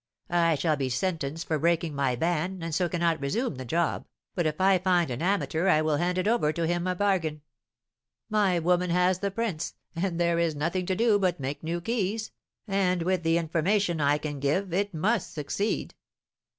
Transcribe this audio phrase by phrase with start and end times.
[0.33, 4.47] I shall be sentenced for breaking my ban, and so cannot resume the job, but
[4.47, 7.43] if I find an amateur I will hand it over to him a bargain.
[8.27, 12.31] My woman has the prints, and there is nothing to do but make new keys,
[12.67, 15.93] and with the information I can give it must succeed.